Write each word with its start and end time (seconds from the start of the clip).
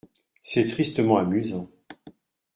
C’est 0.41 0.65
tristement 0.65 1.17
amusant. 1.19 1.69